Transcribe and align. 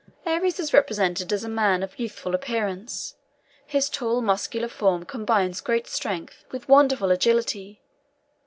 Ares 0.25 0.59
is 0.59 0.73
represented 0.73 1.31
as 1.31 1.43
a 1.43 1.47
man 1.47 1.83
of 1.83 1.99
youthful 1.99 2.33
appearance; 2.33 3.17
his 3.67 3.87
tall 3.87 4.19
muscular 4.19 4.67
form 4.67 5.05
combines 5.05 5.61
great 5.61 5.85
strength 5.85 6.43
with 6.49 6.67
wonderful 6.67 7.11
agility. 7.11 7.83